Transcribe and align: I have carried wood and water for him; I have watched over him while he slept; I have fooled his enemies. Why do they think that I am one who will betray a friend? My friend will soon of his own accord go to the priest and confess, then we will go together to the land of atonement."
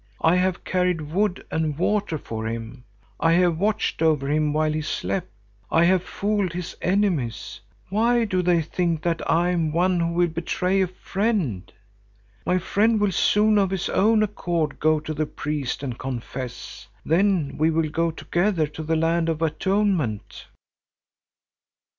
I 0.23 0.35
have 0.37 0.63
carried 0.63 1.01
wood 1.11 1.45
and 1.51 1.77
water 1.77 2.17
for 2.17 2.47
him; 2.47 2.85
I 3.19 3.33
have 3.33 3.59
watched 3.59 4.01
over 4.01 4.31
him 4.31 4.51
while 4.51 4.73
he 4.73 4.81
slept; 4.81 5.29
I 5.69 5.83
have 5.83 6.01
fooled 6.01 6.53
his 6.53 6.75
enemies. 6.81 7.59
Why 7.89 8.25
do 8.25 8.41
they 8.41 8.63
think 8.63 9.03
that 9.03 9.21
I 9.29 9.51
am 9.51 9.71
one 9.71 9.99
who 9.99 10.13
will 10.13 10.27
betray 10.27 10.81
a 10.81 10.87
friend? 10.87 11.71
My 12.47 12.57
friend 12.57 12.99
will 12.99 13.11
soon 13.11 13.59
of 13.59 13.69
his 13.69 13.89
own 13.89 14.23
accord 14.23 14.79
go 14.79 14.99
to 14.99 15.13
the 15.13 15.27
priest 15.27 15.83
and 15.83 15.99
confess, 15.99 16.87
then 17.05 17.59
we 17.59 17.69
will 17.69 17.89
go 17.91 18.09
together 18.09 18.65
to 18.65 18.81
the 18.81 18.95
land 18.95 19.29
of 19.29 19.43
atonement." 19.43 20.47